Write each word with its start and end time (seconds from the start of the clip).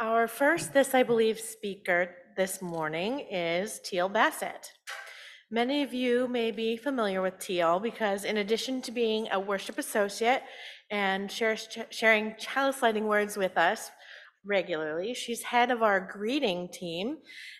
Our 0.00 0.28
first 0.28 0.72
This 0.72 0.94
I 0.94 1.02
Believe 1.02 1.40
speaker 1.40 2.14
this 2.36 2.62
morning 2.62 3.18
is 3.32 3.80
Teal 3.80 4.08
Bassett. 4.08 4.70
Many 5.50 5.82
of 5.82 5.92
you 5.92 6.28
may 6.28 6.52
be 6.52 6.76
familiar 6.76 7.20
with 7.20 7.40
Teal 7.40 7.80
because 7.80 8.22
in 8.22 8.36
addition 8.36 8.80
to 8.82 8.92
being 8.92 9.26
a 9.32 9.40
worship 9.40 9.76
associate 9.76 10.44
and 10.88 11.28
sharing 11.32 12.36
chalice 12.38 12.80
lighting 12.80 13.08
words 13.08 13.36
with 13.36 13.58
us 13.58 13.90
regularly, 14.44 15.14
she's 15.14 15.42
head 15.42 15.72
of 15.72 15.82
our 15.82 15.98
greeting 15.98 16.68
team, 16.68 17.16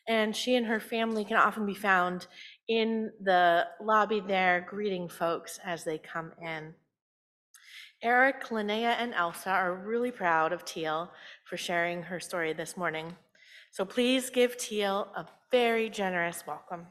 and 0.06 0.36
she 0.36 0.54
and 0.54 0.66
her 0.66 0.78
family 0.78 1.24
can 1.24 1.38
often 1.38 1.66
be 1.66 1.74
found 1.74 2.28
in 2.68 3.10
the 3.20 3.66
lobby 3.82 4.20
there 4.20 4.64
greeting 4.70 5.08
folks 5.08 5.58
as 5.64 5.82
they 5.82 5.98
come 5.98 6.30
in. 6.40 6.72
Eric, 8.00 8.50
Linnea, 8.50 8.94
and 9.00 9.12
Elsa 9.12 9.50
are 9.50 9.74
really 9.74 10.12
proud 10.12 10.52
of 10.52 10.64
Teal 10.64 11.10
for 11.44 11.56
sharing 11.56 12.00
her 12.00 12.20
story 12.20 12.52
this 12.52 12.76
morning. 12.76 13.16
So 13.72 13.84
please 13.84 14.30
give 14.30 14.56
Teal 14.56 15.08
a 15.16 15.26
very 15.50 15.90
generous 15.90 16.44
welcome. 16.46 16.86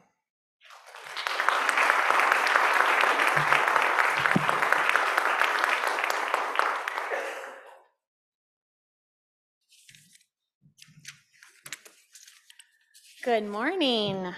Good 13.24 13.46
morning. 13.46 14.34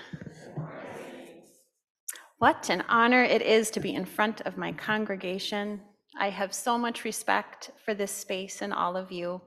What 2.39 2.71
an 2.71 2.85
honor 2.89 3.25
it 3.25 3.43
is 3.43 3.71
to 3.73 3.81
be 3.81 3.93
in 3.93 4.05
front 4.05 4.41
of 4.43 4.57
my 4.57 4.71
congregation. 4.71 5.81
I 6.19 6.31
have 6.31 6.53
so 6.53 6.77
much 6.77 7.05
respect 7.05 7.71
for 7.85 7.95
this 7.95 8.13
space 8.13 8.63
and 8.63 8.73
all 8.73 8.97
of 8.97 9.13
you. 9.13 9.41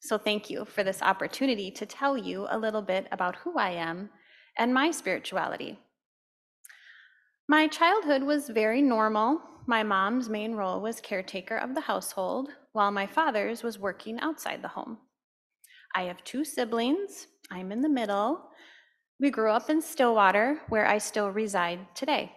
So 0.00 0.18
thank 0.18 0.50
you 0.50 0.64
for 0.64 0.84
this 0.84 1.02
opportunity 1.02 1.70
to 1.70 1.86
tell 1.86 2.16
you 2.16 2.46
a 2.50 2.58
little 2.58 2.82
bit 2.82 3.06
about 3.10 3.36
who 3.36 3.58
I 3.58 3.70
am 3.70 4.10
and 4.58 4.72
my 4.72 4.90
spirituality. 4.90 5.78
My 7.48 7.66
childhood 7.66 8.22
was 8.22 8.48
very 8.48 8.82
normal. 8.82 9.40
My 9.66 9.82
mom's 9.82 10.28
main 10.28 10.54
role 10.54 10.80
was 10.80 11.00
caretaker 11.00 11.56
of 11.56 11.74
the 11.74 11.80
household, 11.82 12.50
while 12.72 12.90
my 12.90 13.06
father's 13.06 13.62
was 13.62 13.78
working 13.78 14.20
outside 14.20 14.62
the 14.62 14.68
home. 14.68 14.98
I 15.94 16.02
have 16.02 16.24
two 16.24 16.44
siblings. 16.44 17.28
I'm 17.50 17.72
in 17.72 17.80
the 17.80 17.88
middle. 17.88 18.50
We 19.20 19.30
grew 19.30 19.50
up 19.50 19.70
in 19.70 19.80
Stillwater, 19.80 20.60
where 20.68 20.86
I 20.86 20.98
still 20.98 21.30
reside 21.30 21.80
today. 21.94 22.32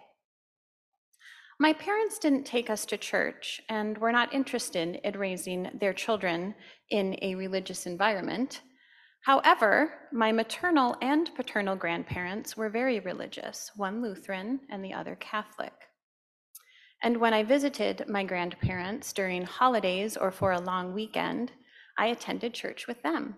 My 1.60 1.72
parents 1.72 2.20
didn't 2.20 2.44
take 2.44 2.70
us 2.70 2.86
to 2.86 2.96
church 2.96 3.60
and 3.68 3.98
were 3.98 4.12
not 4.12 4.32
interested 4.32 5.00
in 5.02 5.18
raising 5.18 5.70
their 5.74 5.92
children 5.92 6.54
in 6.90 7.18
a 7.20 7.34
religious 7.34 7.84
environment. 7.84 8.60
However, 9.22 9.92
my 10.12 10.30
maternal 10.30 10.96
and 11.02 11.34
paternal 11.34 11.74
grandparents 11.74 12.56
were 12.56 12.70
very 12.70 13.00
religious, 13.00 13.72
one 13.74 14.00
Lutheran 14.00 14.60
and 14.70 14.84
the 14.84 14.92
other 14.92 15.16
Catholic. 15.16 15.72
And 17.02 17.16
when 17.16 17.34
I 17.34 17.42
visited 17.42 18.04
my 18.08 18.22
grandparents 18.22 19.12
during 19.12 19.42
holidays 19.42 20.16
or 20.16 20.30
for 20.30 20.52
a 20.52 20.60
long 20.60 20.94
weekend, 20.94 21.50
I 21.98 22.06
attended 22.06 22.54
church 22.54 22.86
with 22.86 23.02
them. 23.02 23.34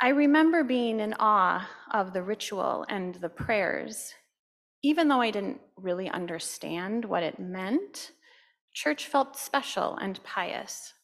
I 0.00 0.10
remember 0.10 0.62
being 0.62 1.00
in 1.00 1.14
awe 1.18 1.68
of 1.90 2.12
the 2.12 2.22
ritual 2.22 2.86
and 2.88 3.16
the 3.16 3.28
prayers. 3.28 4.14
Even 4.82 5.08
though 5.08 5.20
I 5.20 5.30
didn't 5.30 5.60
really 5.76 6.08
understand 6.08 7.04
what 7.04 7.22
it 7.22 7.38
meant, 7.38 8.12
church 8.72 9.06
felt 9.06 9.36
special 9.36 9.96
and 9.96 10.22
pious. 10.22 10.94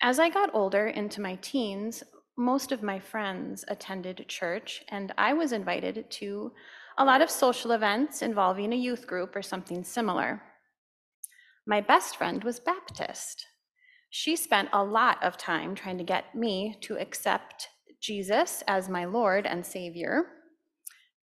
As 0.00 0.18
I 0.18 0.30
got 0.30 0.54
older 0.54 0.88
into 0.88 1.20
my 1.20 1.36
teens, 1.36 2.02
most 2.36 2.72
of 2.72 2.82
my 2.82 2.98
friends 2.98 3.64
attended 3.68 4.24
church, 4.28 4.82
and 4.88 5.12
I 5.18 5.34
was 5.34 5.52
invited 5.52 6.10
to 6.10 6.52
a 6.98 7.04
lot 7.04 7.20
of 7.20 7.30
social 7.30 7.72
events 7.72 8.22
involving 8.22 8.72
a 8.72 8.76
youth 8.76 9.06
group 9.06 9.36
or 9.36 9.42
something 9.42 9.84
similar. 9.84 10.42
My 11.66 11.80
best 11.80 12.16
friend 12.16 12.42
was 12.42 12.58
Baptist, 12.58 13.46
she 14.14 14.36
spent 14.36 14.68
a 14.74 14.84
lot 14.84 15.22
of 15.22 15.38
time 15.38 15.74
trying 15.74 15.96
to 15.96 16.04
get 16.04 16.34
me 16.34 16.76
to 16.82 16.98
accept 16.98 17.70
Jesus 17.98 18.62
as 18.68 18.90
my 18.90 19.06
Lord 19.06 19.46
and 19.46 19.64
Savior. 19.64 20.26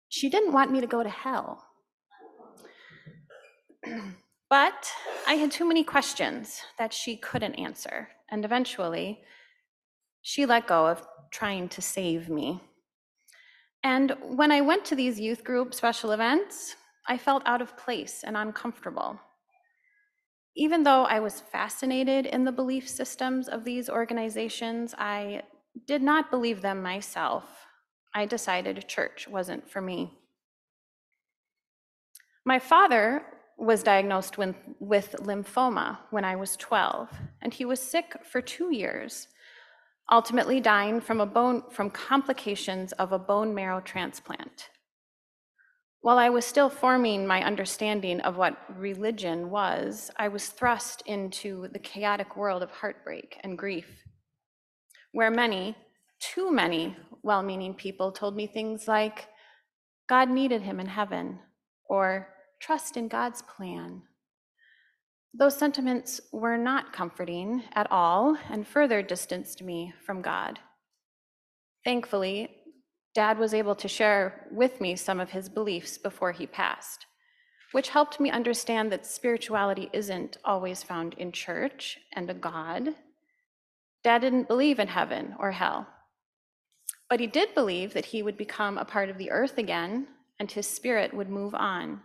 She 0.10 0.30
didn't 0.30 0.54
want 0.54 0.72
me 0.72 0.82
to 0.82 0.88
go 0.88 1.04
to 1.04 1.10
hell. 1.10 1.64
but 4.50 4.92
I 5.28 5.36
had 5.36 5.52
too 5.52 5.68
many 5.68 5.84
questions 5.84 6.62
that 6.78 6.94
she 6.94 7.16
couldn't 7.16 7.56
answer, 7.56 8.10
and 8.30 8.44
eventually 8.44 9.22
she 10.22 10.46
let 10.46 10.68
go 10.68 10.88
of 10.88 11.06
trying 11.32 11.70
to 11.70 11.82
save 11.82 12.28
me. 12.30 12.62
And 13.84 14.16
when 14.22 14.52
I 14.52 14.62
went 14.62 14.84
to 14.86 14.96
these 14.96 15.20
youth 15.20 15.44
group 15.44 15.74
special 15.74 16.12
events, 16.12 16.76
I 17.08 17.18
felt 17.18 17.44
out 17.46 17.62
of 17.62 17.78
place 17.78 18.24
and 18.24 18.36
uncomfortable. 18.36 19.20
Even 20.56 20.84
though 20.84 21.04
I 21.04 21.20
was 21.20 21.40
fascinated 21.40 22.26
in 22.26 22.44
the 22.44 22.52
belief 22.52 22.90
systems 22.90 23.48
of 23.48 23.64
these 23.64 23.90
organizations, 23.90 24.94
I 24.98 25.44
did 25.88 26.02
not 26.02 26.32
believe 26.32 26.62
them 26.62 26.82
myself. 26.82 27.46
I 28.14 28.26
decided 28.26 28.88
church 28.88 29.28
wasn't 29.28 29.70
for 29.70 29.82
me. 29.82 30.14
My 32.46 32.60
father 32.60 33.24
was 33.58 33.84
diagnosed 33.84 34.38
with, 34.38 34.56
with, 34.80 35.16
lymphoma 35.20 36.00
when 36.10 36.24
I 36.24 36.36
was 36.36 36.56
12, 36.56 37.10
and 37.42 37.54
he 37.54 37.66
was 37.66 37.80
sick 37.82 38.16
for 38.24 38.42
two 38.42 38.74
years, 38.74 39.28
ultimately 40.12 40.60
dying 40.62 41.02
from, 41.02 41.20
a 41.20 41.26
bone, 41.26 41.64
from 41.70 41.90
complications 41.90 42.94
of 42.94 43.12
a 43.12 43.20
bone 43.20 43.54
marrow 43.54 43.82
transplant. 43.82 44.70
While 46.02 46.18
I 46.18 46.30
was 46.30 46.46
still 46.46 46.70
forming 46.70 47.28
my 47.28 47.44
understanding 47.44 48.22
of 48.22 48.38
what 48.38 48.58
religion 48.78 49.50
was, 49.50 50.10
I 50.16 50.30
was 50.30 50.48
thrust 50.48 51.04
into 51.06 51.68
the 51.74 51.80
chaotic 51.80 52.38
world 52.38 52.64
of 52.64 52.72
heartbreak 52.72 53.38
and 53.44 53.58
grief, 53.58 54.06
where 55.12 55.30
many, 55.30 55.76
too 56.20 56.52
many 56.52 56.96
well 57.22 57.44
meaning 57.44 57.74
people 57.74 58.12
told 58.12 58.36
me 58.36 58.48
things 58.48 58.88
like, 58.88 59.28
God 60.08 60.30
needed 60.30 60.62
him 60.62 60.80
in 60.80 60.88
heaven, 60.88 61.40
or 61.86 62.30
trust 62.60 62.98
in 62.98 63.08
God's 63.08 63.42
plan. 63.42 64.02
Those 65.34 65.56
sentiments 65.56 66.20
were 66.32 66.58
not 66.58 66.92
comforting 66.92 67.64
at 67.74 67.92
all 67.92 68.38
and 68.50 68.68
further 68.68 69.02
distanced 69.02 69.62
me 69.62 69.94
from 70.06 70.22
God. 70.22 70.60
Thankfully, 71.86 72.50
Dad 73.14 73.38
was 73.38 73.54
able 73.54 73.76
to 73.76 73.88
share 73.88 74.48
with 74.52 74.82
me 74.82 74.96
some 74.96 75.20
of 75.20 75.32
his 75.32 75.50
beliefs 75.50 75.98
before 75.98 76.32
he 76.32 76.48
passed, 76.48 77.06
which 77.72 77.90
helped 77.90 78.20
me 78.20 78.32
understand 78.32 78.92
that 78.92 79.06
spirituality 79.06 79.90
isn't 79.94 80.38
always 80.44 80.84
found 80.84 81.14
in 81.16 81.32
church 81.32 82.00
and 82.14 82.30
a 82.30 82.34
God. 82.34 82.96
Dad 84.04 84.22
didn't 84.22 84.48
believe 84.48 84.80
in 84.80 84.88
heaven 84.88 85.36
or 85.40 85.52
hell, 85.52 85.88
but 87.10 87.20
he 87.20 87.28
did 87.28 87.54
believe 87.56 87.94
that 87.94 88.06
he 88.06 88.22
would 88.22 88.38
become 88.38 88.78
a 88.78 88.86
part 88.86 89.10
of 89.10 89.18
the 89.18 89.32
earth 89.32 89.58
again 89.58 90.08
and 90.40 90.52
his 90.52 90.68
spirit 90.68 91.14
would 91.14 91.30
move 91.30 91.56
on. 91.56 92.02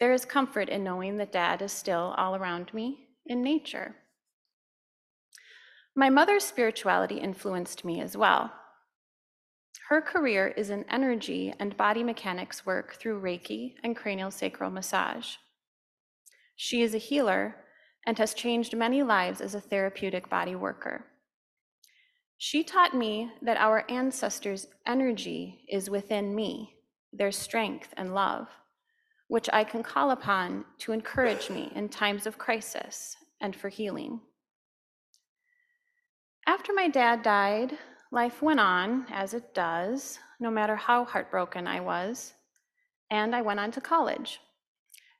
There 0.00 0.12
is 0.12 0.24
comfort 0.24 0.68
in 0.68 0.82
knowing 0.82 1.16
that 1.18 1.32
Dad 1.32 1.62
is 1.62 1.72
still 1.72 2.14
all 2.18 2.34
around 2.34 2.74
me 2.74 3.06
in 3.26 3.42
nature. 3.42 3.94
My 5.94 6.10
mother's 6.10 6.44
spirituality 6.44 7.18
influenced 7.18 7.84
me 7.84 8.00
as 8.00 8.16
well. 8.16 8.52
Her 9.88 10.00
career 10.00 10.48
is 10.48 10.70
in 10.70 10.84
energy 10.90 11.54
and 11.60 11.76
body 11.76 12.02
mechanics 12.02 12.66
work 12.66 12.94
through 12.94 13.20
Reiki 13.20 13.74
and 13.84 13.94
cranial 13.94 14.30
sacral 14.30 14.70
massage. 14.70 15.36
She 16.56 16.82
is 16.82 16.94
a 16.94 16.98
healer 16.98 17.56
and 18.06 18.18
has 18.18 18.34
changed 18.34 18.76
many 18.76 19.02
lives 19.02 19.40
as 19.40 19.54
a 19.54 19.60
therapeutic 19.60 20.28
body 20.28 20.56
worker. 20.56 21.06
She 22.44 22.64
taught 22.64 22.92
me 22.92 23.30
that 23.40 23.56
our 23.56 23.84
ancestors' 23.88 24.66
energy 24.84 25.64
is 25.68 25.88
within 25.88 26.34
me, 26.34 26.74
their 27.12 27.30
strength 27.30 27.94
and 27.96 28.16
love, 28.16 28.48
which 29.28 29.48
I 29.52 29.62
can 29.62 29.84
call 29.84 30.10
upon 30.10 30.64
to 30.78 30.90
encourage 30.90 31.50
me 31.50 31.70
in 31.76 31.88
times 31.88 32.26
of 32.26 32.38
crisis 32.38 33.16
and 33.40 33.54
for 33.54 33.68
healing. 33.68 34.22
After 36.44 36.72
my 36.72 36.88
dad 36.88 37.22
died, 37.22 37.78
Life 38.10 38.42
went 38.42 38.58
on, 38.58 39.06
as 39.12 39.34
it 39.34 39.54
does, 39.54 40.18
no 40.40 40.50
matter 40.50 40.74
how 40.74 41.04
heartbroken 41.04 41.68
I 41.68 41.78
was, 41.78 42.34
and 43.08 43.36
I 43.36 43.42
went 43.42 43.60
on 43.60 43.70
to 43.70 43.80
college. 43.80 44.40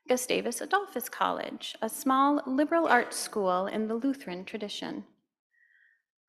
Gustavus 0.09 0.59
Adolphus 0.59 1.07
College, 1.07 1.73
a 1.81 1.87
small 1.87 2.41
liberal 2.45 2.85
arts 2.85 3.15
school 3.15 3.67
in 3.67 3.87
the 3.87 3.95
Lutheran 3.95 4.43
tradition. 4.43 5.05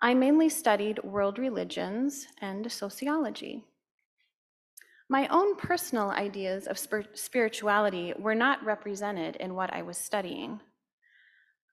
I 0.05 0.13
mainly 0.13 0.51
studied 0.51 1.03
world 1.03 1.39
religions 1.39 2.27
and 2.43 2.71
sociology. 2.71 3.65
My 5.09 5.27
own 5.29 5.57
personal 5.57 6.11
ideas 6.11 6.67
of 6.67 6.79
spirituality 7.15 8.13
were 8.19 8.35
not 8.35 8.63
represented 8.63 9.37
in 9.37 9.55
what 9.55 9.73
I 9.73 9.81
was 9.81 9.97
studying. 9.97 10.61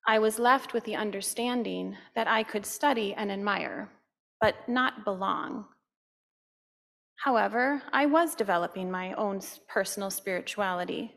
I 0.07 0.19
was 0.19 0.39
left 0.39 0.71
with 0.71 0.85
the 0.85 0.95
understanding 0.95 1.97
that 2.15 2.29
I 2.29 2.43
could 2.43 2.65
study 2.65 3.13
and 3.13 3.29
admire, 3.29 3.89
but 4.39 4.55
not 4.65 5.03
belong. 5.03 5.65
However, 7.25 7.81
I 7.91 8.05
was 8.05 8.33
developing 8.33 8.89
my 8.89 9.11
own 9.15 9.41
personal 9.67 10.09
spirituality. 10.09 11.15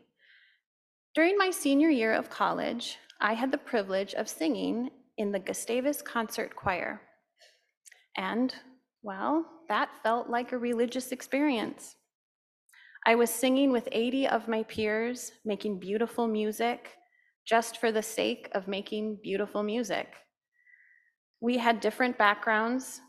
During 1.13 1.37
my 1.37 1.49
senior 1.49 1.89
year 1.89 2.11
of 2.11 2.29
college, 2.29 2.97
I 3.21 3.35
had 3.35 3.53
the 3.53 3.57
privilege 3.57 4.13
of 4.15 4.27
singing 4.27 4.91
in 5.17 5.31
the 5.31 5.39
Gustavus 5.39 6.01
Concert 6.01 6.53
Choir. 6.57 6.99
And, 8.17 8.53
well, 9.01 9.45
that 9.69 9.89
felt 10.03 10.29
like 10.29 10.51
a 10.51 10.57
religious 10.57 11.11
experience. 11.11 11.95
I 13.05 13.15
was 13.15 13.29
singing 13.29 13.71
with 13.71 13.87
80 13.91 14.27
of 14.27 14.47
my 14.47 14.63
peers, 14.63 15.31
making 15.43 15.79
beautiful 15.79 16.27
music 16.27 16.89
just 17.45 17.77
for 17.77 17.91
the 17.91 18.01
sake 18.01 18.49
of 18.53 18.67
making 18.67 19.19
beautiful 19.21 19.61
music. 19.61 20.07
We 21.39 21.57
had 21.57 21.79
different 21.79 22.17
backgrounds, 22.17 23.01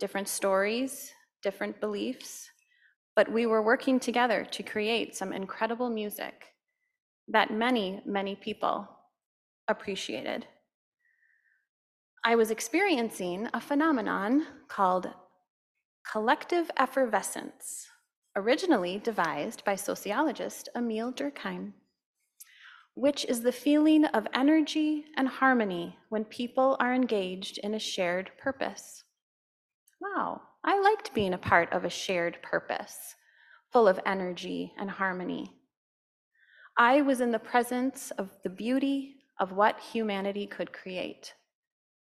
different 0.00 0.28
stories, 0.28 1.12
different 1.42 1.80
beliefs, 1.80 2.48
but 3.14 3.30
we 3.30 3.44
were 3.44 3.62
working 3.62 4.00
together 4.00 4.46
to 4.52 4.62
create 4.62 5.14
some 5.14 5.32
incredible 5.32 5.90
music 5.90 6.46
that 7.28 7.52
many, 7.52 8.00
many 8.06 8.34
people 8.34 8.88
appreciated. 9.68 10.46
I 12.24 12.36
was 12.36 12.52
experiencing 12.52 13.48
a 13.52 13.60
phenomenon 13.60 14.46
called 14.68 15.10
collective 16.08 16.70
effervescence, 16.76 17.88
originally 18.36 18.98
devised 18.98 19.64
by 19.64 19.74
sociologist 19.74 20.68
Emile 20.76 21.12
Durkheim, 21.12 21.72
which 22.94 23.24
is 23.24 23.42
the 23.42 23.50
feeling 23.50 24.04
of 24.04 24.28
energy 24.32 25.06
and 25.16 25.26
harmony 25.26 25.98
when 26.10 26.24
people 26.24 26.76
are 26.78 26.94
engaged 26.94 27.58
in 27.58 27.74
a 27.74 27.80
shared 27.80 28.30
purpose. 28.38 29.02
Wow, 30.00 30.42
I 30.62 30.78
liked 30.78 31.14
being 31.14 31.34
a 31.34 31.38
part 31.38 31.72
of 31.72 31.84
a 31.84 31.90
shared 31.90 32.40
purpose, 32.40 33.16
full 33.72 33.88
of 33.88 33.98
energy 34.06 34.74
and 34.78 34.88
harmony. 34.88 35.56
I 36.78 37.02
was 37.02 37.20
in 37.20 37.32
the 37.32 37.40
presence 37.40 38.12
of 38.12 38.30
the 38.44 38.50
beauty 38.50 39.16
of 39.40 39.50
what 39.50 39.80
humanity 39.80 40.46
could 40.46 40.72
create. 40.72 41.34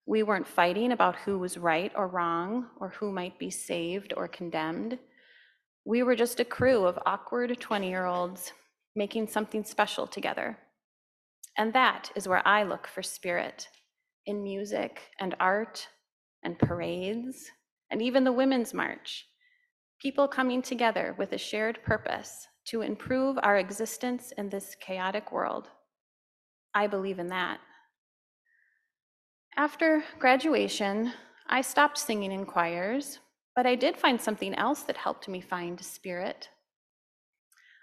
We 0.09 0.23
weren't 0.23 0.47
fighting 0.47 0.91
about 0.91 1.17
who 1.17 1.37
was 1.37 1.55
right 1.55 1.91
or 1.95 2.07
wrong, 2.07 2.65
or 2.79 2.89
who 2.89 3.11
might 3.11 3.37
be 3.37 3.51
saved 3.51 4.11
or 4.17 4.27
condemned. 4.27 4.97
We 5.85 6.01
were 6.01 6.15
just 6.15 6.39
a 6.39 6.45
crew 6.45 6.85
of 6.85 6.97
awkward 7.05 7.55
20 7.59 7.87
year 7.87 8.07
olds 8.07 8.51
making 8.95 9.27
something 9.27 9.63
special 9.63 10.07
together. 10.07 10.57
And 11.59 11.71
that 11.73 12.09
is 12.15 12.27
where 12.27 12.41
I 12.47 12.63
look 12.63 12.87
for 12.87 13.03
spirit 13.03 13.67
in 14.25 14.41
music 14.41 14.99
and 15.19 15.35
art 15.39 15.87
and 16.41 16.57
parades 16.57 17.51
and 17.91 18.01
even 18.01 18.23
the 18.23 18.31
Women's 18.31 18.73
March. 18.73 19.27
People 20.01 20.27
coming 20.27 20.63
together 20.63 21.13
with 21.19 21.33
a 21.33 21.37
shared 21.37 21.83
purpose 21.83 22.47
to 22.65 22.81
improve 22.81 23.37
our 23.43 23.57
existence 23.57 24.33
in 24.39 24.49
this 24.49 24.75
chaotic 24.81 25.31
world. 25.31 25.67
I 26.73 26.87
believe 26.87 27.19
in 27.19 27.27
that. 27.27 27.59
After 29.59 30.05
graduation, 30.19 31.11
I 31.45 31.59
stopped 31.59 31.97
singing 31.97 32.31
in 32.31 32.45
choirs, 32.45 33.19
but 33.57 33.67
I 33.67 33.75
did 33.75 33.97
find 33.97 34.21
something 34.21 34.55
else 34.55 34.83
that 34.83 34.95
helped 34.95 35.27
me 35.27 35.41
find 35.41 35.83
spirit. 35.83 36.47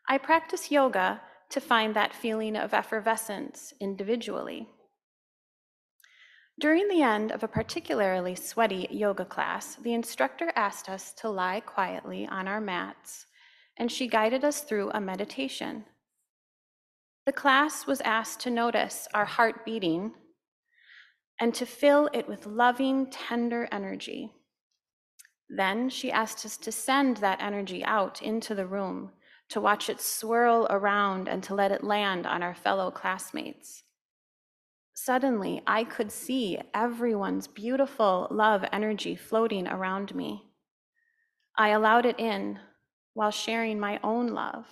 I 0.08 0.16
practice 0.16 0.70
yoga 0.70 1.20
to 1.50 1.60
find 1.60 1.94
that 1.94 2.14
feeling 2.14 2.56
of 2.56 2.72
effervescence 2.72 3.74
individually. 3.78 4.70
During 6.58 6.88
the 6.88 7.02
end 7.02 7.30
of 7.30 7.42
a 7.42 7.48
particularly 7.48 8.36
sweaty 8.36 8.88
yoga 8.90 9.26
class, 9.26 9.74
the 9.74 9.92
instructor 9.92 10.54
asked 10.56 10.88
us 10.88 11.12
to 11.20 11.28
lie 11.28 11.60
quietly 11.60 12.26
on 12.26 12.48
our 12.48 12.58
mats, 12.58 13.26
and 13.76 13.92
she 13.92 14.08
guided 14.08 14.46
us 14.46 14.62
through 14.62 14.92
a 14.92 15.00
meditation. 15.02 15.84
The 17.26 17.34
class 17.34 17.86
was 17.86 18.00
asked 18.00 18.40
to 18.40 18.50
notice 18.50 19.08
our 19.12 19.26
heart 19.26 19.66
beating 19.66 20.14
and 21.40 21.54
to 21.54 21.66
fill 21.66 22.08
it 22.12 22.28
with 22.28 22.46
loving, 22.46 23.06
tender 23.10 23.68
energy. 23.70 24.32
Then 25.48 25.88
she 25.88 26.10
asked 26.10 26.44
us 26.44 26.56
to 26.58 26.72
send 26.72 27.18
that 27.18 27.42
energy 27.42 27.84
out 27.84 28.22
into 28.22 28.54
the 28.54 28.66
room, 28.66 29.10
to 29.50 29.60
watch 29.60 29.88
it 29.88 30.00
swirl 30.00 30.66
around 30.70 31.28
and 31.28 31.42
to 31.44 31.54
let 31.54 31.70
it 31.70 31.84
land 31.84 32.26
on 32.26 32.42
our 32.42 32.54
fellow 32.54 32.90
classmates. 32.90 33.84
Suddenly, 34.94 35.62
I 35.66 35.84
could 35.84 36.10
see 36.10 36.58
everyone's 36.72 37.46
beautiful 37.46 38.26
love 38.30 38.64
energy 38.72 39.14
floating 39.14 39.68
around 39.68 40.14
me. 40.14 40.44
I 41.56 41.68
allowed 41.68 42.06
it 42.06 42.18
in 42.18 42.58
while 43.12 43.30
sharing 43.30 43.78
my 43.78 44.00
own 44.02 44.28
love. 44.28 44.66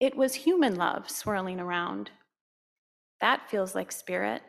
It 0.00 0.16
was 0.16 0.34
human 0.34 0.74
love 0.74 1.08
swirling 1.08 1.60
around. 1.60 2.10
That 3.20 3.48
feels 3.48 3.74
like 3.74 3.90
spirit. 3.90 4.42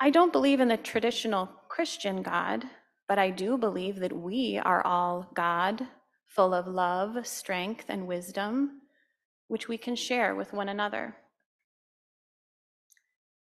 I 0.00 0.10
don't 0.10 0.32
believe 0.32 0.60
in 0.60 0.68
the 0.68 0.76
traditional 0.76 1.50
Christian 1.68 2.22
God, 2.22 2.64
but 3.08 3.18
I 3.18 3.30
do 3.30 3.58
believe 3.58 3.96
that 3.96 4.12
we 4.12 4.60
are 4.64 4.86
all 4.86 5.28
God, 5.34 5.88
full 6.26 6.54
of 6.54 6.68
love, 6.68 7.26
strength, 7.26 7.86
and 7.88 8.06
wisdom, 8.06 8.82
which 9.48 9.66
we 9.66 9.76
can 9.76 9.96
share 9.96 10.36
with 10.36 10.52
one 10.52 10.68
another. 10.68 11.16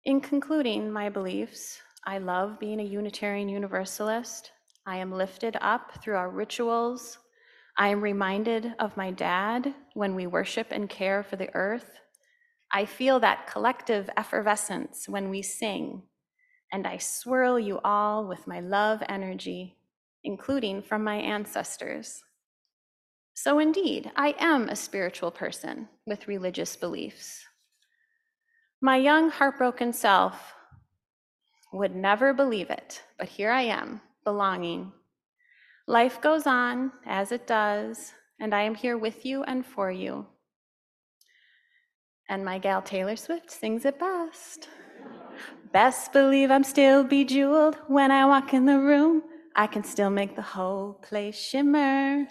In 0.06 0.22
concluding 0.22 0.92
my 0.92 1.08
beliefs, 1.10 1.82
I 2.04 2.18
love 2.18 2.60
being 2.60 2.80
a 2.80 2.84
Unitarian 2.84 3.50
Universalist. 3.50 4.52
I 4.88 4.98
am 4.98 5.12
lifted 5.12 5.56
up 5.62 6.02
through 6.02 6.16
our 6.16 6.32
rituals. 6.32 7.20
I 7.78 7.90
am 7.90 8.02
reminded 8.02 8.74
of 8.80 8.98
my 8.98 9.12
dad 9.12 9.76
when 9.94 10.16
we 10.16 10.26
worship 10.26 10.68
and 10.72 10.90
care 10.90 11.22
for 11.22 11.36
the 11.36 11.54
earth. 11.54 12.00
I 12.72 12.86
feel 12.86 13.20
that 13.20 13.46
collective 13.46 14.10
effervescence 14.18 15.08
when 15.08 15.30
we 15.30 15.44
sing, 15.44 16.04
and 16.72 16.86
I 16.86 16.98
swirl 16.98 17.60
you 17.60 17.80
all 17.84 18.28
with 18.28 18.48
my 18.48 18.60
love 18.60 19.02
energy, 19.10 19.78
including 20.24 20.82
from 20.82 21.04
my 21.04 21.16
ancestors. 21.16 22.24
So, 23.34 23.60
indeed, 23.60 24.12
I 24.16 24.36
am 24.40 24.68
a 24.68 24.76
spiritual 24.76 25.32
person 25.32 25.88
with 26.06 26.28
religious 26.28 26.76
beliefs. 26.76 27.46
My 28.82 28.98
young, 28.98 29.30
heartbroken 29.30 29.94
self 29.94 30.54
would 31.72 31.96
never 31.96 32.34
believe 32.34 32.70
it, 32.70 33.02
but 33.18 33.30
here 33.30 33.52
I 33.52 33.62
am, 33.62 34.02
belonging. 34.24 34.92
Life 35.88 36.22
goes 36.22 36.46
on 36.46 36.92
as 37.06 37.32
it 37.32 37.48
does, 37.48 38.14
and 38.40 38.54
I 38.54 38.64
am 38.64 38.76
here 38.76 38.98
with 38.98 39.26
you 39.26 39.44
and 39.44 39.66
for 39.66 39.92
you. 39.92 40.26
And 42.28 42.46
my 42.46 42.60
gal 42.60 42.82
Taylor 42.82 43.16
Swift 43.16 43.50
sings 43.50 43.86
it 43.86 44.00
best. 44.00 44.68
Best 45.72 46.14
believe 46.14 46.50
I'm 46.50 46.64
still 46.64 47.04
bejeweled 47.04 47.78
when 47.88 48.12
I 48.12 48.26
walk 48.26 48.54
in 48.54 48.66
the 48.66 48.80
room. 48.80 49.22
I 49.56 49.68
can 49.68 49.84
still 49.84 50.10
make 50.10 50.36
the 50.36 50.42
whole 50.42 50.94
place 50.94 51.36
shimmer. 51.40 52.28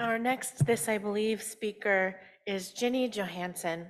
Our 0.00 0.18
next 0.18 0.64
This 0.64 0.88
I 0.88 0.98
Believe 0.98 1.42
speaker 1.42 2.20
is 2.46 2.72
Ginny 2.72 3.08
Johansson, 3.08 3.86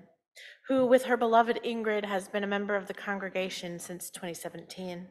who, 0.66 0.86
with 0.86 1.04
her 1.04 1.16
beloved 1.16 1.60
Ingrid, 1.64 2.04
has 2.04 2.28
been 2.28 2.44
a 2.44 2.46
member 2.46 2.76
of 2.76 2.86
the 2.86 2.94
congregation 2.94 3.78
since 3.78 4.10
2017. 4.10 5.06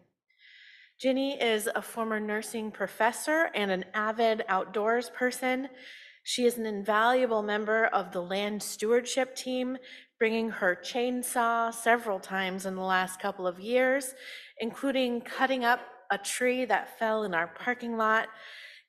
Ginny 0.99 1.39
is 1.39 1.69
a 1.75 1.81
former 1.83 2.19
nursing 2.19 2.71
professor 2.71 3.51
and 3.53 3.69
an 3.69 3.85
avid 3.93 4.43
outdoors 4.47 5.11
person. 5.11 5.69
She 6.23 6.45
is 6.45 6.57
an 6.57 6.65
invaluable 6.65 7.43
member 7.43 7.85
of 7.85 8.11
the 8.11 8.21
land 8.21 8.63
stewardship 8.63 9.35
team, 9.35 9.77
bringing 10.17 10.49
her 10.49 10.75
chainsaw 10.75 11.71
several 11.71 12.19
times 12.19 12.65
in 12.65 12.75
the 12.75 12.81
last 12.81 13.19
couple 13.19 13.45
of 13.45 13.59
years, 13.59 14.15
including 14.59 15.21
cutting 15.21 15.63
up 15.63 15.81
a 16.09 16.17
tree 16.17 16.65
that 16.65 16.97
fell 16.97 17.23
in 17.23 17.35
our 17.35 17.47
parking 17.47 17.95
lot 17.95 18.27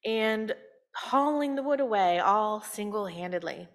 and 0.03 0.55
hauling 0.95 1.57
the 1.57 1.63
wood 1.63 1.81
away 1.81 2.21
all 2.21 2.63
single-handedly. 2.63 3.69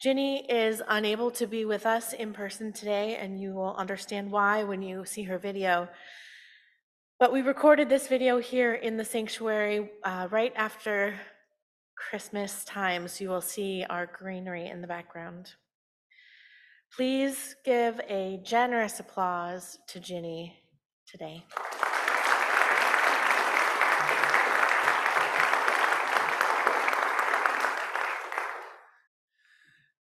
Ginny 0.00 0.44
is 0.50 0.82
unable 0.88 1.30
to 1.30 1.46
be 1.46 1.64
with 1.64 1.86
us 1.86 2.12
in 2.12 2.32
person 2.32 2.72
today, 2.72 3.14
and 3.14 3.40
you 3.40 3.52
will 3.52 3.76
understand 3.76 4.32
why 4.32 4.64
when 4.64 4.82
you 4.82 5.04
see 5.04 5.22
her 5.22 5.38
video. 5.38 5.88
But 7.22 7.32
we 7.32 7.42
recorded 7.42 7.88
this 7.88 8.08
video 8.08 8.40
here 8.40 8.74
in 8.74 8.96
the 8.96 9.04
sanctuary 9.04 9.92
uh, 10.02 10.26
right 10.32 10.52
after 10.56 11.14
Christmas 11.96 12.64
time, 12.64 13.06
so 13.06 13.22
you 13.22 13.30
will 13.30 13.40
see 13.40 13.86
our 13.88 14.06
greenery 14.06 14.66
in 14.66 14.80
the 14.80 14.88
background. 14.88 15.52
Please 16.96 17.54
give 17.64 18.00
a 18.08 18.40
generous 18.42 18.98
applause 18.98 19.78
to 19.86 20.00
Ginny 20.00 20.56
today. 21.06 21.44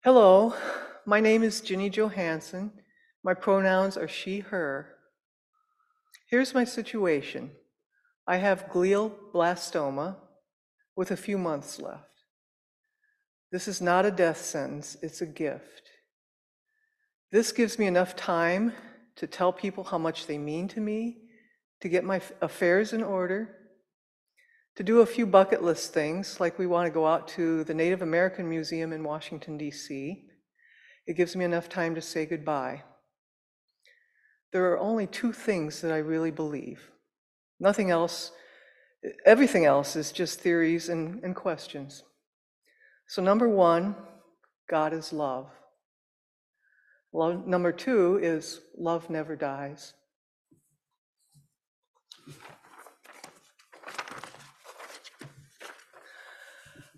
Hello, 0.02 0.52
my 1.06 1.20
name 1.20 1.44
is 1.44 1.60
Ginny 1.60 1.90
Johansson. 1.90 2.72
My 3.22 3.34
pronouns 3.34 3.96
are 3.96 4.08
she, 4.08 4.40
her. 4.40 4.93
Here's 6.34 6.52
my 6.52 6.64
situation 6.64 7.52
I 8.26 8.38
have 8.38 8.68
glioblastoma 8.68 10.16
with 10.96 11.12
a 11.12 11.16
few 11.16 11.38
months 11.38 11.78
left. 11.78 12.24
This 13.52 13.68
is 13.68 13.80
not 13.80 14.04
a 14.04 14.10
death 14.10 14.38
sentence, 14.38 14.96
it's 15.00 15.20
a 15.20 15.26
gift. 15.26 15.90
This 17.30 17.52
gives 17.52 17.78
me 17.78 17.86
enough 17.86 18.16
time 18.16 18.72
to 19.14 19.28
tell 19.28 19.52
people 19.52 19.84
how 19.84 19.98
much 19.98 20.26
they 20.26 20.36
mean 20.36 20.66
to 20.70 20.80
me, 20.80 21.18
to 21.80 21.88
get 21.88 22.02
my 22.02 22.20
affairs 22.42 22.92
in 22.92 23.04
order, 23.04 23.54
to 24.74 24.82
do 24.82 25.02
a 25.02 25.06
few 25.06 25.26
bucket 25.26 25.62
list 25.62 25.94
things, 25.94 26.40
like 26.40 26.58
we 26.58 26.66
want 26.66 26.88
to 26.88 26.92
go 26.92 27.06
out 27.06 27.28
to 27.28 27.62
the 27.62 27.74
Native 27.74 28.02
American 28.02 28.50
Museum 28.50 28.92
in 28.92 29.04
Washington, 29.04 29.56
D.C. 29.56 30.24
It 31.06 31.16
gives 31.16 31.36
me 31.36 31.44
enough 31.44 31.68
time 31.68 31.94
to 31.94 32.00
say 32.00 32.26
goodbye. 32.26 32.82
There 34.54 34.70
are 34.70 34.78
only 34.78 35.08
two 35.08 35.32
things 35.32 35.80
that 35.80 35.90
I 35.90 35.96
really 35.96 36.30
believe. 36.30 36.88
Nothing 37.58 37.90
else, 37.90 38.30
everything 39.26 39.64
else 39.64 39.96
is 39.96 40.12
just 40.12 40.38
theories 40.38 40.88
and, 40.88 41.24
and 41.24 41.34
questions. 41.34 42.04
So, 43.08 43.20
number 43.20 43.48
one, 43.48 43.96
God 44.70 44.92
is 44.92 45.12
love. 45.12 45.48
Love, 47.12 47.48
number 47.48 47.72
two 47.72 48.20
is 48.22 48.60
love 48.78 49.10
never 49.10 49.34
dies. 49.34 49.92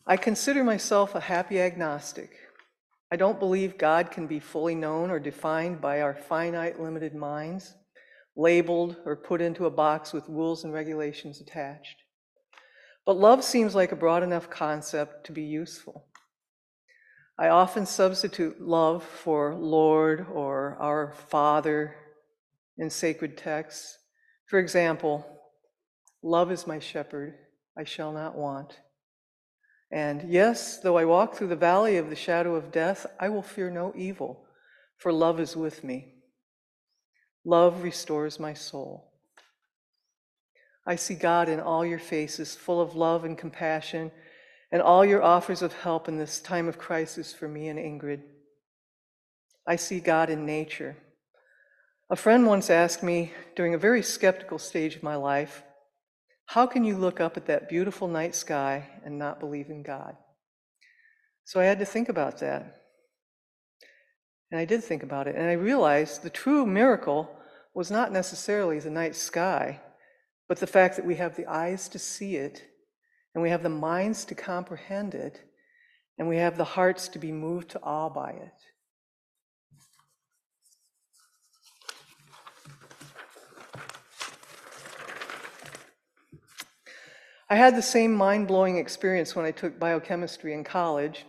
I 0.07 0.19
consider 0.19 0.63
myself 0.63 1.15
a 1.15 1.21
happy 1.21 1.59
agnostic. 1.59 2.46
I 3.11 3.17
don't 3.17 3.39
believe 3.39 3.79
God 3.79 4.11
can 4.11 4.27
be 4.27 4.41
fully 4.41 4.75
known 4.75 5.11
or 5.11 5.21
defined 5.21 5.81
by 5.81 6.01
our 6.01 6.15
finite, 6.15 6.81
limited 6.81 7.15
minds, 7.15 7.75
labeled 8.37 8.97
or 9.05 9.15
put 9.15 9.41
into 9.41 9.67
a 9.67 9.71
box 9.71 10.13
with 10.13 10.29
rules 10.29 10.65
and 10.65 10.73
regulations 10.73 11.41
attached. 11.41 12.03
But 13.05 13.17
love 13.17 13.45
seems 13.45 13.75
like 13.75 13.93
a 13.93 13.97
broad 13.97 14.25
enough 14.25 14.51
concept 14.51 15.27
to 15.27 15.33
be 15.33 15.43
useful. 15.43 16.07
I 17.39 17.49
often 17.49 17.87
substitute 17.87 18.61
love 18.61 19.05
for 19.05 19.55
Lord 19.55 20.27
or 20.33 20.77
our 20.81 21.13
Father 21.13 21.95
in 22.77 22.91
sacred 22.91 23.37
texts. 23.37 23.99
For 24.47 24.59
example, 24.59 25.25
love 26.23 26.51
is 26.51 26.67
my 26.67 26.81
shepherd, 26.81 27.35
I 27.79 27.85
shall 27.85 28.11
not 28.11 28.37
want. 28.37 28.81
And 29.91 30.29
yes, 30.29 30.79
though 30.79 30.99
I 30.99 31.05
walk 31.05 31.35
through 31.35 31.49
the 31.49 31.57
valley 31.57 31.97
of 31.97 32.11
the 32.11 32.17
shadow 32.17 32.55
of 32.55 32.73
death, 32.73 33.07
I 33.21 33.29
will 33.29 33.43
fear 33.43 33.71
no 33.71 33.93
evil, 33.97 34.45
for 34.97 35.13
love 35.13 35.39
is 35.39 35.57
with 35.57 35.85
me. 35.85 36.15
Love 37.45 37.83
restores 37.83 38.41
my 38.41 38.53
soul. 38.53 39.13
I 40.85 40.97
see 40.97 41.15
God 41.15 41.49
in 41.49 41.61
all 41.61 41.85
your 41.85 41.99
faces, 41.99 42.55
full 42.55 42.81
of 42.81 42.95
love 42.97 43.25
and 43.25 43.39
compassion, 43.39 44.11
and 44.73 44.83
all 44.83 45.05
your 45.05 45.23
offers 45.23 45.63
of 45.63 45.73
help 45.73 46.09
in 46.09 46.19
this 46.19 46.41
time 46.41 46.69
of 46.69 46.79
crisis 46.79 47.33
for 47.33 47.49
me 47.49 47.69
and 47.69 47.79
Ingrid. 47.79 48.23
I 49.67 49.77
see 49.77 50.01
God 50.01 50.31
in 50.31 50.47
nature. 50.47 50.97
A 52.09 52.17
friend 52.17 52.47
once 52.47 52.71
asked 52.71 53.03
me 53.03 53.33
during 53.57 53.75
a 53.75 53.79
very 53.79 54.03
skeptical 54.03 54.59
stage 54.59 54.95
of 54.95 55.03
my 55.03 55.17
life, 55.17 55.65
how 56.47 56.67
can 56.67 56.85
you 56.85 56.97
look 56.97 57.21
up 57.21 57.37
at 57.37 57.47
that 57.47 57.69
beautiful 57.69 58.09
night 58.09 58.35
sky 58.35 58.89
and 59.05 59.19
not 59.19 59.41
believe 59.41 59.69
in 59.69 59.83
God? 59.83 60.17
So 61.45 61.61
I 61.61 61.65
had 61.65 61.81
to 61.81 61.85
think 61.85 62.09
about 62.09 62.39
that. 62.39 62.83
And 64.51 64.61
I 64.61 64.65
did 64.65 64.83
think 64.83 65.03
about 65.03 65.27
it. 65.27 65.35
And 65.35 65.49
I 65.49 65.53
realized 65.53 66.23
the 66.23 66.31
true 66.31 66.65
miracle 66.65 67.31
was 67.75 67.91
not 67.91 68.13
necessarily 68.13 68.79
the 68.79 68.91
night 68.91 69.17
sky, 69.17 69.81
but 70.49 70.59
the 70.59 70.67
fact 70.67 70.97
that 70.97 71.05
we 71.05 71.17
have 71.17 71.37
the 71.37 71.47
eyes 71.47 71.89
to 71.91 71.99
see 71.99 72.37
it, 72.37 72.65
and 73.35 73.43
we 73.43 73.51
have 73.51 73.63
the 73.63 73.69
minds 73.69 74.25
to 74.27 74.35
comprehend 74.35 75.15
it, 75.15 75.43
and 76.17 76.29
we 76.29 76.37
have 76.37 76.57
the 76.57 76.65
hearts 76.65 77.09
to 77.09 77.19
be 77.19 77.33
moved 77.33 77.71
to 77.71 77.81
awe 77.83 78.09
by 78.09 78.31
it. 78.31 78.55
I 87.49 87.55
had 87.55 87.77
the 87.77 87.83
same 87.83 88.13
mind 88.13 88.49
blowing 88.49 88.77
experience 88.77 89.37
when 89.37 89.47
I 89.47 89.53
took 89.53 89.79
biochemistry 89.79 90.53
in 90.53 90.65
college, 90.65 91.25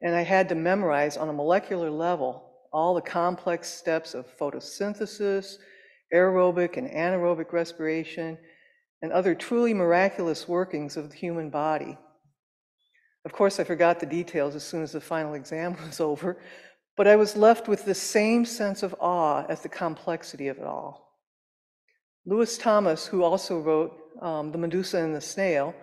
and 0.00 0.12
I 0.12 0.22
had 0.22 0.48
to 0.48 0.56
memorize 0.56 1.16
on 1.16 1.28
a 1.28 1.32
molecular 1.32 1.88
level 1.88 2.50
all 2.72 2.94
the 2.94 3.00
complex 3.00 3.68
steps 3.68 4.14
of 4.14 4.26
photosynthesis, 4.36 5.58
aerobic 6.12 6.76
and 6.76 6.90
anaerobic 6.90 7.52
respiration, 7.52 8.38
and 9.02 9.12
other 9.12 9.36
truly 9.36 9.72
miraculous 9.72 10.48
workings 10.48 10.96
of 10.96 11.10
the 11.10 11.16
human 11.16 11.48
body. 11.48 11.96
Of 13.24 13.32
course, 13.32 13.60
I 13.60 13.64
forgot 13.64 14.00
the 14.00 14.06
details 14.06 14.56
as 14.56 14.64
soon 14.64 14.82
as 14.82 14.92
the 14.92 15.00
final 15.00 15.34
exam 15.34 15.76
was 15.86 16.00
over, 16.00 16.38
but 16.96 17.06
I 17.06 17.14
was 17.14 17.36
left 17.36 17.68
with 17.68 17.84
the 17.84 17.94
same 17.94 18.44
sense 18.44 18.82
of 18.82 18.96
awe 18.98 19.46
at 19.48 19.62
the 19.62 19.68
complexity 19.68 20.48
of 20.48 20.58
it 20.58 20.64
all. 20.64 21.20
Lewis 22.26 22.58
Thomas, 22.58 23.06
who 23.06 23.22
also 23.22 23.60
wrote 23.60 24.01
um, 24.20 24.52
The 24.52 24.58
Medusa 24.58 24.98
and 24.98 25.14
the 25.14 25.20
Snail, 25.20 25.74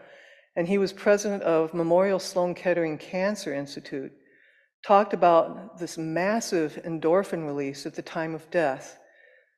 and 0.55 0.67
he 0.67 0.77
was 0.77 0.93
president 0.93 1.43
of 1.43 1.73
Memorial 1.73 2.19
Sloan 2.19 2.53
Kettering 2.53 2.97
Cancer 2.97 3.53
Institute, 3.53 4.11
talked 4.85 5.13
about 5.13 5.77
this 5.77 5.97
massive 5.97 6.79
endorphin 6.85 7.45
release 7.45 7.85
at 7.85 7.95
the 7.95 8.01
time 8.01 8.33
of 8.33 8.49
death 8.51 8.97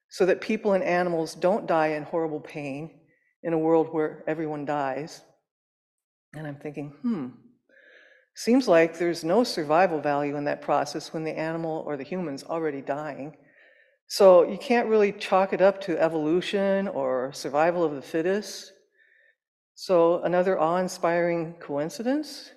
so 0.10 0.26
that 0.26 0.42
people 0.42 0.74
and 0.74 0.84
animals 0.84 1.36
don't 1.36 1.68
die 1.68 1.88
in 1.88 2.04
horrible 2.04 2.40
pain 2.40 3.00
in 3.44 3.54
a 3.54 3.58
world 3.58 3.88
where 3.92 4.24
everyone 4.28 4.66
dies. 4.66 5.22
And 6.36 6.46
I'm 6.46 6.58
thinking, 6.58 6.94
hmm, 7.02 7.28
seems 8.36 8.68
like 8.68 8.98
there's 8.98 9.24
no 9.24 9.44
survival 9.44 10.00
value 10.00 10.36
in 10.36 10.46
that 10.46 10.62
process 10.62 11.14
when 11.14 11.24
the 11.24 11.38
animal 11.38 11.84
or 11.86 11.98
the 11.98 12.04
human's 12.04 12.44
already 12.44 12.82
dying. 12.82 13.38
So 14.12 14.44
you 14.44 14.58
can't 14.58 14.90
really 14.90 15.14
chalk 15.14 15.54
it 15.54 15.62
up 15.62 15.80
to 15.84 15.98
evolution 15.98 16.90
or 16.90 17.32
survival 17.32 17.86
of 17.86 17.96
the 17.96 18.02
fittest. 18.02 18.74
So, 19.74 20.22
another 20.24 20.60
awe 20.60 20.80
inspiring 20.80 21.54
coincidence? 21.62 22.52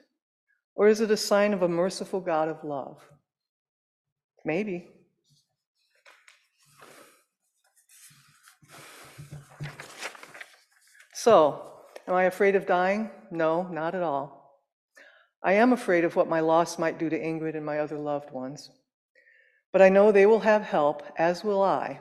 Or 0.74 0.88
is 0.88 1.00
it 1.00 1.12
a 1.12 1.16
sign 1.16 1.52
of 1.52 1.62
a 1.62 1.68
merciful 1.68 2.18
God 2.18 2.48
of 2.48 2.64
love? 2.64 2.98
Maybe. 4.44 4.88
So, 11.12 11.70
am 12.08 12.14
I 12.14 12.24
afraid 12.24 12.56
of 12.56 12.66
dying? 12.66 13.12
No, 13.30 13.62
not 13.68 13.94
at 13.94 14.02
all. 14.02 14.58
I 15.40 15.52
am 15.52 15.72
afraid 15.72 16.04
of 16.04 16.16
what 16.16 16.28
my 16.28 16.40
loss 16.40 16.80
might 16.80 16.98
do 16.98 17.08
to 17.08 17.16
Ingrid 17.16 17.54
and 17.54 17.64
my 17.64 17.78
other 17.78 17.96
loved 17.96 18.32
ones. 18.32 18.70
But 19.74 19.82
I 19.82 19.88
know 19.88 20.12
they 20.12 20.24
will 20.24 20.38
have 20.38 20.62
help, 20.62 21.02
as 21.18 21.42
will 21.42 21.60
I. 21.60 21.98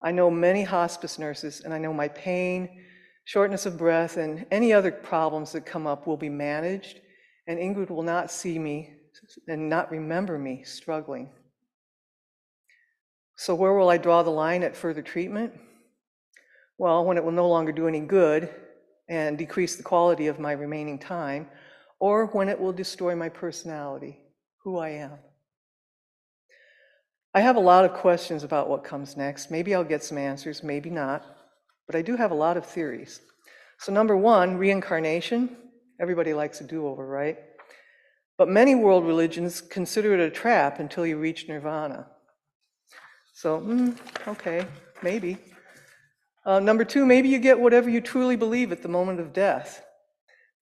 I 0.00 0.12
know 0.12 0.30
many 0.30 0.62
hospice 0.62 1.18
nurses, 1.18 1.60
and 1.60 1.74
I 1.74 1.78
know 1.78 1.92
my 1.92 2.06
pain, 2.06 2.84
shortness 3.24 3.66
of 3.66 3.76
breath, 3.76 4.16
and 4.16 4.46
any 4.52 4.72
other 4.72 4.92
problems 4.92 5.50
that 5.52 5.66
come 5.66 5.88
up 5.88 6.06
will 6.06 6.16
be 6.16 6.28
managed, 6.28 7.00
and 7.48 7.58
Ingrid 7.58 7.90
will 7.90 8.04
not 8.04 8.30
see 8.30 8.60
me 8.60 8.94
and 9.48 9.68
not 9.68 9.90
remember 9.90 10.38
me 10.38 10.62
struggling. 10.62 11.32
So, 13.36 13.56
where 13.56 13.72
will 13.72 13.88
I 13.88 13.98
draw 13.98 14.22
the 14.22 14.30
line 14.30 14.62
at 14.62 14.76
further 14.76 15.02
treatment? 15.02 15.54
Well, 16.78 17.04
when 17.04 17.16
it 17.16 17.24
will 17.24 17.32
no 17.32 17.48
longer 17.48 17.72
do 17.72 17.88
any 17.88 17.98
good 17.98 18.48
and 19.08 19.36
decrease 19.36 19.74
the 19.74 19.82
quality 19.82 20.28
of 20.28 20.38
my 20.38 20.52
remaining 20.52 21.00
time, 21.00 21.48
or 21.98 22.26
when 22.26 22.48
it 22.48 22.60
will 22.60 22.72
destroy 22.72 23.16
my 23.16 23.30
personality, 23.30 24.20
who 24.62 24.78
I 24.78 24.90
am. 24.90 25.18
I 27.34 27.40
have 27.40 27.56
a 27.56 27.60
lot 27.60 27.86
of 27.86 27.94
questions 27.94 28.44
about 28.44 28.68
what 28.68 28.84
comes 28.84 29.16
next. 29.16 29.50
Maybe 29.50 29.74
I'll 29.74 29.84
get 29.84 30.04
some 30.04 30.18
answers, 30.18 30.62
maybe 30.62 30.90
not, 30.90 31.24
but 31.86 31.96
I 31.96 32.02
do 32.02 32.16
have 32.16 32.30
a 32.30 32.34
lot 32.34 32.58
of 32.58 32.66
theories. 32.66 33.20
So, 33.78 33.90
number 33.90 34.16
one, 34.16 34.58
reincarnation. 34.58 35.56
Everybody 35.98 36.34
likes 36.34 36.60
a 36.60 36.64
do 36.64 36.86
over, 36.86 37.06
right? 37.06 37.38
But 38.36 38.48
many 38.48 38.74
world 38.74 39.06
religions 39.06 39.62
consider 39.62 40.12
it 40.14 40.20
a 40.20 40.30
trap 40.30 40.78
until 40.78 41.06
you 41.06 41.16
reach 41.16 41.48
nirvana. 41.48 42.06
So, 43.32 43.60
mm, 43.60 43.96
okay, 44.28 44.66
maybe. 45.02 45.38
Uh, 46.44 46.60
number 46.60 46.84
two, 46.84 47.06
maybe 47.06 47.30
you 47.30 47.38
get 47.38 47.58
whatever 47.58 47.88
you 47.88 48.02
truly 48.02 48.36
believe 48.36 48.72
at 48.72 48.82
the 48.82 48.88
moment 48.88 49.20
of 49.20 49.32
death. 49.32 49.82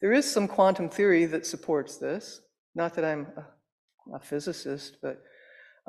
There 0.01 0.13
is 0.13 0.31
some 0.31 0.47
quantum 0.47 0.89
theory 0.89 1.25
that 1.27 1.47
supports 1.47 1.97
this. 1.97 2.41
Not 2.77 2.95
that 2.95 3.05
I'm 3.05 3.27
a, 3.37 4.17
a 4.17 4.21
physicist, 4.21 4.99
but 5.03 5.23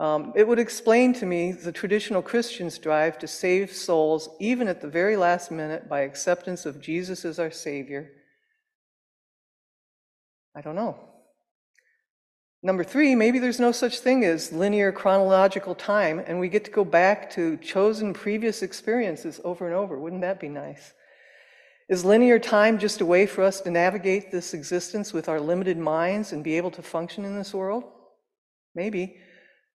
Um, 0.02 0.34
It 0.36 0.48
would 0.48 0.58
explain 0.58 1.14
to 1.14 1.28
me 1.28 1.52
the 1.52 1.72
traditional 1.72 2.24
Christian's 2.24 2.80
drive 2.80 3.20
to 3.20 3.28
save 3.28 3.72
souls, 3.72 4.30
even 4.40 4.68
at 4.68 4.82
the 4.82 4.88
very 4.88 5.16
last 5.16 5.52
minute, 5.52 5.88
by 5.88 6.00
acceptance 6.02 6.66
of 6.66 6.82
Jesus 6.82 7.24
as 7.24 7.38
our 7.38 7.52
Savior. 7.52 8.12
I 10.56 10.62
don't 10.62 10.76
know. 10.76 10.98
Number 12.64 12.84
three, 12.84 13.14
maybe 13.14 13.38
there's 13.38 13.60
no 13.60 13.72
such 13.72 14.00
thing 14.00 14.26
as 14.26 14.52
linear 14.52 14.92
chronological 14.92 15.76
time, 15.76 16.18
and 16.18 16.40
we 16.40 16.50
get 16.50 16.66
to 16.66 16.72
go 16.72 16.84
back 16.84 17.30
to 17.32 17.58
chosen 17.58 18.12
previous 18.12 18.64
experiences 18.64 19.40
over 19.44 19.68
and 19.68 19.76
over. 19.76 20.00
Wouldn't 20.00 20.22
that 20.24 20.40
be 20.40 20.50
nice? 20.50 20.94
Is 21.90 22.04
linear 22.04 22.40
time 22.40 22.80
just 22.80 23.02
a 23.02 23.06
way 23.06 23.28
for 23.28 23.44
us 23.44 23.62
to 23.62 23.70
navigate 23.70 24.32
this 24.32 24.56
existence 24.56 25.14
with 25.14 25.30
our 25.30 25.40
limited 25.40 25.78
minds 25.78 26.34
and 26.34 26.44
be 26.44 26.58
able 26.58 26.72
to 26.72 26.82
function 26.82 27.24
in 27.24 27.38
this 27.38 27.54
world? 27.54 27.84
Maybe. 28.74 29.18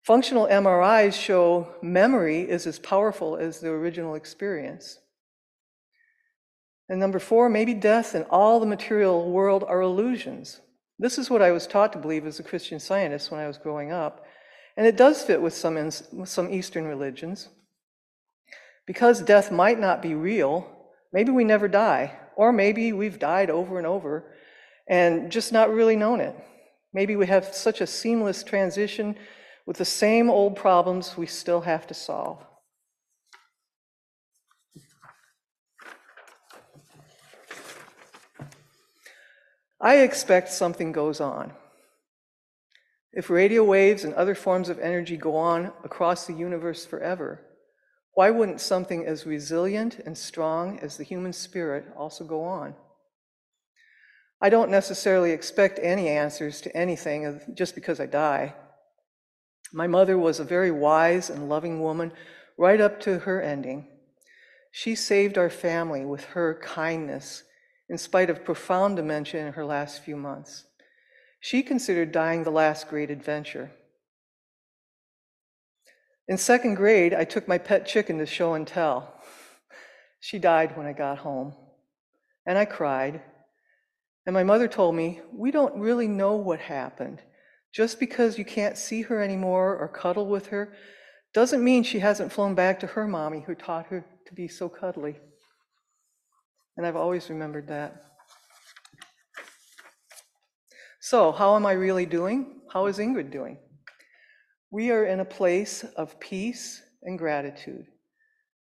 Functional 0.03 0.49
MRIs 0.49 1.15
show 1.15 1.69
memory 1.81 2.41
is 2.41 2.67
as 2.67 2.81
powerful 2.81 3.37
as 3.37 3.61
the 3.61 3.69
original 3.69 4.17
experience. 4.17 4.99
And 6.89 6.99
number 6.99 7.21
four, 7.21 7.49
maybe 7.49 7.73
death 7.73 8.15
and 8.15 8.27
all 8.29 8.59
the 8.59 8.67
material 8.67 9.31
world 9.31 9.65
are 9.67 9.81
illusions. 9.81 10.61
This 10.99 11.19
is 11.19 11.31
what 11.31 11.41
I 11.41 11.53
was 11.53 11.69
taught 11.69 11.93
to 11.93 12.01
believe 12.01 12.27
as 12.27 12.41
a 12.41 12.43
Christian 12.43 12.81
scientist 12.81 13.31
when 13.31 13.41
I 13.41 13.47
was 13.47 13.59
growing 13.59 13.93
up. 13.93 14.27
And 14.77 14.87
it 14.87 14.97
does 14.97 15.23
fit 15.23 15.41
with 15.41 15.55
some, 15.55 15.77
with 16.13 16.29
some 16.29 16.53
Eastern 16.53 16.87
religions. 16.87 17.49
Because 18.87 19.23
death 19.23 19.53
might 19.53 19.79
not 19.79 20.03
be 20.03 20.15
real, 20.15 20.69
maybe 21.13 21.31
we 21.31 21.45
never 21.45 21.69
die, 21.69 22.19
or 22.35 22.53
maybe 22.53 22.93
we've 22.93 23.21
died 23.21 23.51
over 23.51 23.79
and 23.79 23.87
over 23.87 24.35
and 24.89 25.31
just 25.31 25.53
not 25.53 25.73
really 25.73 25.95
known 25.95 26.21
it. 26.21 26.35
Maybe 26.93 27.15
we 27.15 27.29
have 27.29 27.55
such 27.55 27.81
a 27.81 27.87
seamless 27.87 28.43
transition 28.43 29.17
with 29.67 29.77
the 29.77 29.85
same 29.85 30.29
old 30.29 30.57
problems 30.57 31.17
we 31.17 31.27
still 31.27 31.63
have 31.63 31.87
to 31.87 31.95
solve. 31.95 32.45
I 39.81 39.97
expect 39.97 40.49
something 40.49 40.93
goes 40.93 41.21
on. 41.21 41.53
If 43.13 43.29
radio 43.29 43.65
waves 43.65 44.05
and 44.05 44.15
other 44.15 44.35
forms 44.35 44.69
of 44.69 44.79
energy 44.79 45.17
go 45.17 45.37
on 45.37 45.73
across 45.85 46.27
the 46.27 46.33
universe 46.33 46.87
forever, 46.87 47.41
why 48.15 48.31
wouldn't 48.31 48.61
something 48.61 49.05
as 49.05 49.27
resilient 49.27 49.99
and 49.99 50.17
strong 50.17 50.79
as 50.79 50.97
the 50.97 51.05
human 51.05 51.33
spirit 51.33 51.87
also 51.97 52.25
go 52.25 52.45
on? 52.45 52.75
I 54.41 54.51
don't 54.51 54.71
necessarily 54.71 55.33
expect 55.33 55.79
any 55.83 56.09
answers 56.09 56.61
to 56.63 56.77
anything 56.77 57.41
just 57.55 57.75
because 57.75 58.01
I 58.01 58.07
die. 58.07 58.55
My 59.73 59.87
mother 59.87 60.19
was 60.19 60.39
a 60.39 60.45
very 60.45 60.71
wise 60.71 61.31
and 61.31 61.49
loving 61.49 61.81
woman 61.81 62.13
right 62.59 62.81
up 62.81 63.01
to 63.01 63.21
her 63.21 63.41
ending. 63.41 63.89
She 64.71 64.95
saved 64.95 65.39
our 65.39 65.51
family 65.51 66.05
with 66.05 66.25
her 66.25 66.61
kindness 66.63 67.45
in 67.89 67.99
spite 67.99 68.31
of 68.31 68.45
profound 68.45 68.97
dementia 68.97 69.47
in 69.47 69.53
her 69.55 69.65
last 69.65 70.03
few 70.03 70.17
months. 70.17 70.65
She 71.41 71.63
considered 71.63 72.13
dying 72.13 72.45
the 72.45 72.51
last 72.51 72.89
great 72.89 73.11
adventure. 73.11 73.73
In 76.29 76.39
second 76.39 76.77
grade, 76.77 77.13
I 77.13 77.25
took 77.25 77.49
my 77.49 77.59
pet 77.59 77.87
chicken 77.87 78.19
to 78.19 78.27
show 78.27 78.55
and 78.55 78.67
tell. 78.67 79.21
She 80.21 80.39
died 80.39 80.77
when 80.77 80.87
I 80.87 80.93
got 80.93 81.19
home, 81.19 81.55
and 82.47 82.57
I 82.57 82.65
cried. 82.65 83.23
And 84.25 84.33
my 84.33 84.45
mother 84.45 84.69
told 84.69 84.95
me, 84.95 85.21
We 85.33 85.51
don't 85.51 85.81
really 85.81 86.07
know 86.07 86.37
what 86.37 86.61
happened. 86.61 87.21
Just 87.73 87.99
because 87.99 88.39
you 88.39 88.45
can't 88.45 88.77
see 88.77 89.03
her 89.03 89.23
anymore 89.23 89.77
or 89.77 89.89
cuddle 89.89 90.27
with 90.27 90.49
her 90.49 90.75
doesn't 91.33 91.65
mean 91.65 91.83
she 91.83 92.01
hasn't 92.01 92.33
flown 92.33 92.55
back 92.55 92.81
to 92.81 92.87
her 92.89 93.09
mommy 93.09 93.41
who 93.47 93.55
taught 93.55 93.87
her 93.87 94.05
to 94.27 94.35
be 94.35 94.47
so 94.47 94.69
cuddly. 94.69 95.17
And 96.77 96.87
I've 96.87 96.97
always 96.97 97.31
remembered 97.31 97.69
that. 97.69 98.03
So, 101.01 101.33
how 101.33 101.57
am 101.57 101.67
I 101.67 101.73
really 101.73 102.07
doing? 102.07 102.61
How 102.73 102.87
is 102.87 102.99
Ingrid 102.99 103.31
doing? 103.31 103.59
We 104.71 104.91
are 104.91 105.05
in 105.05 105.21
a 105.21 105.25
place 105.25 105.85
of 105.97 106.21
peace 106.21 106.83
and 107.03 107.19
gratitude. 107.19 107.87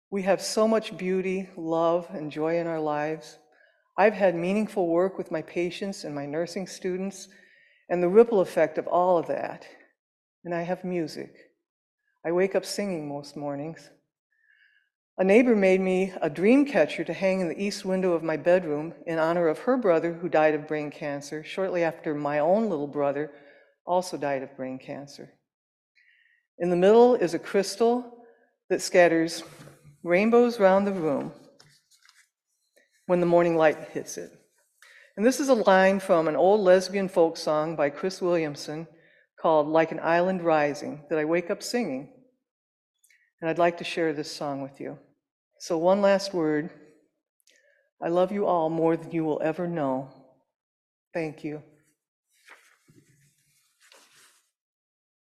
We 0.10 0.24
have 0.24 0.41
so 0.41 0.67
much 0.67 0.97
beauty, 0.97 1.50
love, 1.56 2.08
and 2.12 2.32
joy 2.32 2.58
in 2.60 2.67
our 2.67 2.82
lives. 2.82 3.38
I've 3.97 4.13
had 4.13 4.36
meaningful 4.36 4.88
work 4.88 5.17
with 5.17 5.32
my 5.32 5.41
patients 5.41 6.04
and 6.04 6.15
my 6.15 6.26
nursing 6.26 6.67
students, 6.67 7.30
and 7.91 8.01
the 8.01 8.10
ripple 8.10 8.39
effect 8.39 8.77
of 8.77 8.88
all 8.88 9.17
of 9.17 9.27
that. 9.27 9.67
And 10.45 10.56
I 10.56 10.62
have 10.62 10.84
music. 10.84 11.36
I 12.25 12.32
wake 12.32 12.56
up 12.56 12.65
singing 12.65 13.08
most 13.08 13.36
mornings. 13.36 13.89
A 15.17 15.23
neighbor 15.25 15.56
made 15.56 15.82
me 15.82 16.13
a 16.21 16.30
dream 16.30 16.65
catcher 16.65 17.04
to 17.04 17.13
hang 17.13 17.41
in 17.41 17.49
the 17.49 17.62
east 17.62 17.84
window 17.84 18.13
of 18.13 18.23
my 18.23 18.38
bedroom 18.38 18.93
in 19.06 19.19
honor 19.19 19.49
of 19.49 19.60
her 19.60 19.75
brother 19.75 20.13
who 20.13 20.30
died 20.30 20.56
of 20.56 20.69
brain 20.69 20.89
cancer 20.89 21.43
shortly 21.43 21.84
after 21.84 22.15
my 22.15 22.39
own 22.39 22.69
little 22.69 22.88
brother 22.88 23.30
also 23.86 24.17
died 24.17 24.41
of 24.41 24.56
brain 24.56 24.80
cancer. 24.80 25.34
In 26.58 26.69
the 26.69 26.77
middle 26.77 27.15
is 27.15 27.34
a 27.34 27.39
crystal 27.39 28.25
that 28.69 28.82
scatters 28.82 29.43
rainbows 30.01 30.60
round 30.60 30.88
the 30.88 30.93
room 30.93 31.34
when 33.06 33.19
the 33.19 33.25
morning 33.25 33.58
light 33.58 33.89
hits 33.91 34.17
it. 34.17 34.32
And 35.21 35.27
this 35.27 35.39
is 35.39 35.49
a 35.49 35.53
line 35.53 35.99
from 35.99 36.27
an 36.27 36.36
old 36.36 36.62
lesbian 36.62 37.07
folk 37.07 37.38
song 37.38 37.75
by 37.75 37.91
Cris 37.91 38.23
Williamson 38.23 38.88
called 39.39 39.67
Like 39.67 39.91
an 39.91 39.99
Island 39.99 40.41
Rising 40.41 41.03
that 41.12 41.19
I 41.19 41.25
wake 41.25 41.51
up 41.51 41.62
singing. 41.62 42.10
And 43.39 43.47
I'd 43.47 43.60
like 43.60 43.77
to 43.77 43.84
share 43.84 44.13
this 44.13 44.31
song 44.31 44.63
with 44.63 44.81
you. 44.81 44.97
So, 45.60 45.77
one 45.77 46.01
last 46.01 46.34
word 46.34 46.71
I 48.01 48.07
love 48.07 48.31
you 48.31 48.47
all 48.47 48.71
more 48.71 48.97
than 48.97 49.12
you 49.12 49.23
will 49.23 49.39
ever 49.43 49.67
know. 49.67 50.10
Thank 51.13 51.43
you. 51.43 51.62